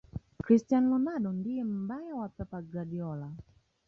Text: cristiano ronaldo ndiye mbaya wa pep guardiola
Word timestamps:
cristiano 0.43 0.85
ronaldo 0.93 1.29
ndiye 1.39 1.63
mbaya 1.83 2.11
wa 2.19 2.27
pep 2.35 2.51
guardiola 2.71 3.27